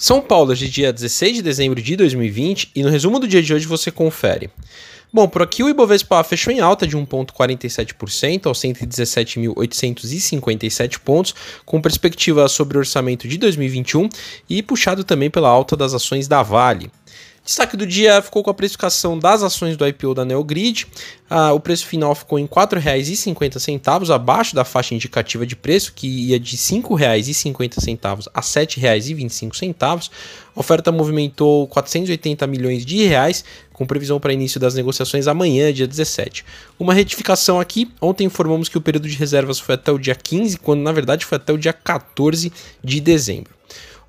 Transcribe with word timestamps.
São 0.00 0.20
Paulo, 0.20 0.54
de 0.54 0.70
dia 0.70 0.92
16 0.92 1.34
de 1.34 1.42
dezembro 1.42 1.82
de 1.82 1.96
2020, 1.96 2.70
e 2.72 2.84
no 2.84 2.88
resumo 2.88 3.18
do 3.18 3.26
dia 3.26 3.42
de 3.42 3.52
hoje 3.52 3.66
você 3.66 3.90
confere. 3.90 4.48
Bom, 5.12 5.26
por 5.26 5.42
aqui 5.42 5.60
o 5.60 5.68
Ibovespa 5.68 6.22
fechou 6.22 6.52
em 6.52 6.60
alta 6.60 6.86
de 6.86 6.96
1,47% 6.96 8.46
aos 8.46 8.60
117.857 8.60 11.00
pontos, 11.00 11.34
com 11.66 11.80
perspectiva 11.80 12.46
sobre 12.46 12.76
o 12.76 12.80
orçamento 12.80 13.26
de 13.26 13.36
2021 13.38 14.08
e 14.48 14.62
puxado 14.62 15.02
também 15.02 15.28
pela 15.28 15.48
alta 15.48 15.76
das 15.76 15.92
ações 15.92 16.28
da 16.28 16.44
Vale. 16.44 16.92
Destaque 17.48 17.78
do 17.78 17.86
dia 17.86 18.20
ficou 18.20 18.42
com 18.42 18.50
a 18.50 18.54
precificação 18.54 19.18
das 19.18 19.42
ações 19.42 19.74
do 19.74 19.88
IPO 19.88 20.12
da 20.12 20.22
Neogrid. 20.22 20.86
Ah, 21.30 21.54
o 21.54 21.58
preço 21.58 21.86
final 21.86 22.14
ficou 22.14 22.38
em 22.38 22.42
R$ 22.42 22.50
4,50, 22.50 24.14
abaixo 24.14 24.54
da 24.54 24.66
faixa 24.66 24.94
indicativa 24.94 25.46
de 25.46 25.56
preço, 25.56 25.94
que 25.94 26.06
ia 26.06 26.38
de 26.38 26.56
R$ 26.56 26.62
5,50 26.62 28.28
a 28.34 28.40
R$ 28.40 28.46
7,25. 28.46 30.10
A 30.54 30.60
oferta 30.60 30.92
movimentou 30.92 31.66
480 31.68 32.46
milhões 32.46 32.84
de 32.84 33.06
reais, 33.06 33.42
com 33.72 33.86
previsão 33.86 34.20
para 34.20 34.34
início 34.34 34.60
das 34.60 34.74
negociações 34.74 35.26
amanhã, 35.26 35.72
dia 35.72 35.86
17. 35.86 36.44
Uma 36.78 36.92
retificação 36.92 37.58
aqui, 37.58 37.90
ontem 37.98 38.24
informamos 38.24 38.68
que 38.68 38.76
o 38.76 38.82
período 38.82 39.08
de 39.08 39.16
reservas 39.16 39.58
foi 39.58 39.76
até 39.76 39.90
o 39.90 39.96
dia 39.96 40.14
15, 40.14 40.58
quando 40.58 40.82
na 40.82 40.92
verdade 40.92 41.24
foi 41.24 41.36
até 41.36 41.50
o 41.50 41.56
dia 41.56 41.72
14 41.72 42.52
de 42.84 43.00
dezembro. 43.00 43.54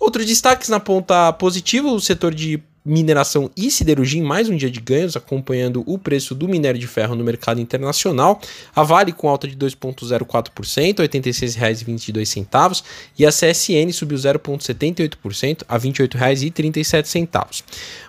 Outros 0.00 0.26
destaques 0.26 0.68
na 0.68 0.80
ponta 0.80 1.32
positiva, 1.34 1.88
o 1.88 2.00
setor 2.00 2.34
de 2.34 2.60
mineração 2.88 3.50
e 3.54 3.70
siderurgia 3.70 4.20
em 4.20 4.24
mais 4.24 4.48
um 4.48 4.56
dia 4.56 4.70
de 4.70 4.80
ganhos, 4.80 5.14
acompanhando 5.14 5.84
o 5.86 5.98
preço 5.98 6.34
do 6.34 6.48
minério 6.48 6.80
de 6.80 6.86
ferro 6.86 7.14
no 7.14 7.22
mercado 7.22 7.60
internacional. 7.60 8.40
A 8.74 8.82
Vale 8.82 9.12
com 9.12 9.28
alta 9.28 9.46
de 9.46 9.54
2,04%, 9.54 11.00
R$ 11.00 11.08
86,22, 11.08 12.82
e 13.18 13.26
a 13.26 13.28
CSN 13.28 13.92
subiu 13.92 14.16
0,78% 14.16 15.64
a 15.68 15.76
R$ 15.76 15.80
28,37. 15.90 17.62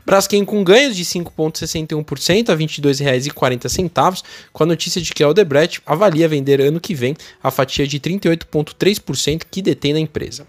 Braskem 0.05 0.45
com 0.45 0.63
ganhos 0.63 0.95
de 0.95 1.03
5,61% 1.03 2.49
a 2.49 2.53
R$ 2.53 2.65
22,40, 2.65 4.23
com 4.53 4.63
a 4.63 4.65
notícia 4.65 5.01
de 5.01 5.13
que 5.13 5.21
a 5.21 5.27
Odebrecht 5.27 5.81
avalia 5.85 6.27
vender 6.27 6.61
ano 6.61 6.79
que 6.79 6.95
vem 6.95 7.15
a 7.43 7.51
fatia 7.51 7.85
de 7.85 7.99
38,3% 7.99 9.43
que 9.51 9.61
detém 9.61 9.93
na 9.93 9.99
empresa. 9.99 10.47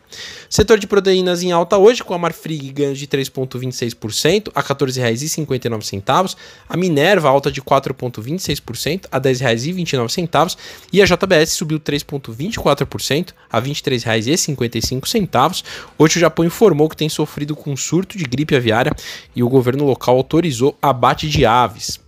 Setor 0.49 0.79
de 0.79 0.87
proteínas 0.87 1.43
em 1.43 1.51
alta 1.53 1.77
hoje, 1.77 2.05
com 2.05 2.15
a 2.15 2.19
Marfrig 2.19 2.71
ganhos 2.71 2.99
de 2.99 3.07
3,26% 3.07 4.20
a 4.55 4.61
R$ 4.61 4.67
14,59, 4.67 6.37
a 6.69 6.77
Minerva 6.77 7.29
alta 7.29 7.51
de 7.51 7.63
4,26% 7.63 9.07
a 9.11 9.17
R$ 9.17 9.23
10,29 9.23 10.57
e 10.93 11.01
a 11.03 11.05
JBS 11.05 11.53
subiu 11.53 11.81
3,24% 11.81 13.33
a 13.51 13.59
R$ 13.59 13.71
23,55. 13.71 15.65
Hoje 15.99 16.17
o 16.17 16.21
Japão 16.21 16.45
informou 16.45 16.89
que 16.89 16.97
tem 16.97 17.09
sofrido 17.09 17.55
com 17.57 17.73
um 17.73 17.77
surto 17.77 18.19
de 18.19 18.25
gripe 18.25 18.57
aviária 18.57 18.93
e 19.35 19.43
o 19.43 19.49
governo 19.49 19.85
local 19.85 20.17
autorizou 20.17 20.77
abate 20.81 21.29
de 21.29 21.45
aves. 21.47 22.01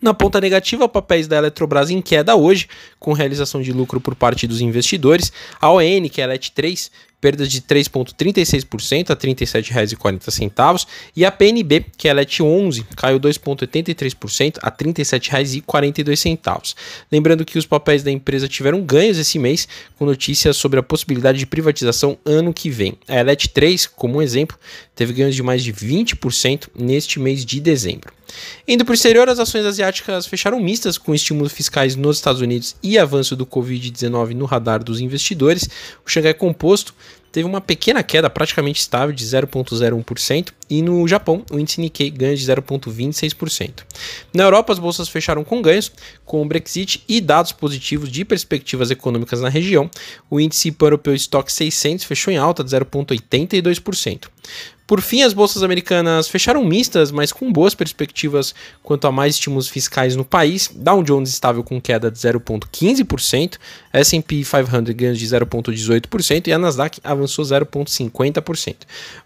Na 0.00 0.14
ponta 0.14 0.40
negativa, 0.40 0.88
papéis 0.88 1.28
da 1.28 1.36
Eletrobras 1.36 1.90
em 1.90 2.00
queda 2.00 2.34
hoje, 2.34 2.66
com 2.98 3.12
realização 3.12 3.60
de 3.60 3.70
lucro 3.70 4.00
por 4.00 4.14
parte 4.14 4.46
dos 4.46 4.62
investidores. 4.62 5.30
A 5.60 5.70
ON, 5.70 6.08
que 6.10 6.22
é 6.22 6.24
a 6.24 6.28
LET3, 6.28 6.90
perdas 7.20 7.50
de 7.50 7.60
3,36% 7.60 9.10
a 9.10 9.14
R$ 9.14 9.20
37,40. 9.34 10.86
E 11.14 11.24
a 11.24 11.30
PNB, 11.30 11.86
que 11.96 12.08
é 12.08 12.10
a 12.10 12.14
LET 12.14 12.42
11, 12.42 12.84
caiu 12.96 13.20
2,83% 13.20 14.58
a 14.62 14.68
R$ 14.68 14.76
37,42. 14.76 16.74
Lembrando 17.10 17.44
que 17.44 17.58
os 17.58 17.66
papéis 17.66 18.02
da 18.02 18.10
empresa 18.10 18.48
tiveram 18.48 18.82
ganhos 18.82 19.18
esse 19.18 19.38
mês, 19.38 19.68
com 19.98 20.06
notícias 20.06 20.56
sobre 20.56 20.80
a 20.80 20.82
possibilidade 20.82 21.38
de 21.38 21.46
privatização 21.46 22.18
ano 22.24 22.54
que 22.54 22.70
vem. 22.70 22.94
A 23.06 23.20
LET 23.22 23.48
3, 23.48 23.86
como 23.86 24.18
um 24.18 24.22
exemplo, 24.22 24.58
teve 24.94 25.12
ganhos 25.12 25.34
de 25.34 25.42
mais 25.42 25.62
de 25.62 25.72
20% 25.72 26.68
neste 26.74 27.18
mês 27.18 27.44
de 27.44 27.60
dezembro. 27.60 28.12
Indo 28.66 28.84
para 28.84 28.92
o 28.92 28.94
exterior, 28.94 29.28
as 29.28 29.38
ações 29.38 29.64
asiáticas 29.64 30.26
fecharam 30.26 30.60
mistas 30.60 30.96
com 30.96 31.14
estímulos 31.14 31.52
fiscais 31.52 31.96
nos 31.96 32.16
Estados 32.16 32.40
Unidos 32.40 32.76
e 32.82 32.98
avanço 32.98 33.34
do 33.34 33.46
Covid-19 33.46 34.34
no 34.34 34.44
radar 34.44 34.82
dos 34.82 35.00
investidores. 35.00 35.68
O 36.06 36.10
Xangai 36.10 36.34
Composto 36.34 36.94
teve 37.32 37.46
uma 37.46 37.60
pequena 37.60 38.02
queda 38.02 38.28
praticamente 38.28 38.80
estável 38.80 39.14
de 39.14 39.24
0,01% 39.24 40.48
e 40.68 40.82
no 40.82 41.06
Japão 41.06 41.44
o 41.50 41.58
índice 41.58 41.80
Nikkei 41.80 42.10
ganha 42.10 42.36
de 42.36 42.44
0,26%. 42.44 43.84
Na 44.34 44.44
Europa 44.44 44.72
as 44.72 44.78
bolsas 44.78 45.08
fecharam 45.08 45.44
com 45.44 45.62
ganhos, 45.62 45.92
com 46.24 46.42
o 46.42 46.44
Brexit 46.44 47.02
e 47.08 47.20
dados 47.20 47.52
positivos 47.52 48.10
de 48.10 48.24
perspectivas 48.24 48.90
econômicas 48.90 49.40
na 49.40 49.48
região. 49.48 49.90
O 50.28 50.40
índice 50.40 50.74
europeu 50.80 51.14
Stock 51.14 51.52
600 51.52 52.04
fechou 52.04 52.32
em 52.32 52.36
alta 52.36 52.64
de 52.64 52.70
0,82%. 52.70 54.28
Por 54.90 55.00
fim, 55.00 55.22
as 55.22 55.32
bolsas 55.32 55.62
americanas 55.62 56.26
fecharam 56.26 56.64
mistas, 56.64 57.12
mas 57.12 57.30
com 57.30 57.52
boas 57.52 57.76
perspectivas 57.76 58.52
quanto 58.82 59.06
a 59.06 59.12
mais 59.12 59.36
estímulos 59.36 59.68
fiscais 59.68 60.16
no 60.16 60.24
país. 60.24 60.68
Dow 60.74 61.00
Jones 61.04 61.30
estável 61.30 61.62
com 61.62 61.80
queda 61.80 62.10
de 62.10 62.18
0,15%, 62.18 63.56
S&P 63.92 64.42
500 64.42 64.92
ganhos 64.96 65.16
de 65.16 65.26
0,18% 65.28 66.48
e 66.48 66.52
a 66.52 66.58
Nasdaq 66.58 66.98
avançou 67.04 67.44
0,50%. 67.44 68.78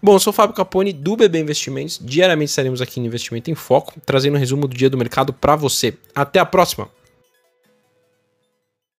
Bom, 0.03 0.19
sou 0.19 0.29
o 0.29 0.35
Fábio 0.35 0.55
Capone 0.55 0.93
do 0.93 1.17
BB 1.17 1.39
Investimentos. 1.39 1.99
Diariamente 1.99 2.51
estaremos 2.51 2.79
aqui 2.79 2.99
no 2.99 3.07
Investimento 3.07 3.49
em 3.49 3.55
Foco, 3.55 3.95
trazendo 4.05 4.35
um 4.35 4.39
resumo 4.39 4.67
do 4.67 4.77
dia 4.77 4.91
do 4.91 4.99
mercado 4.99 5.33
para 5.33 5.55
você. 5.55 5.95
Até 6.13 6.37
a 6.37 6.45
próxima! 6.45 6.87